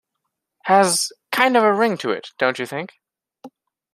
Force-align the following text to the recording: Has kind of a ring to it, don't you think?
Has 0.63 1.11
kind 1.31 1.55
of 1.55 1.61
a 1.61 1.71
ring 1.71 1.95
to 1.99 2.09
it, 2.09 2.29
don't 2.39 2.57
you 2.57 2.65
think? 2.65 2.93